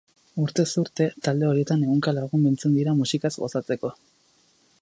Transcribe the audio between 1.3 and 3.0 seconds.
horietan ehunka lagun biltzen dira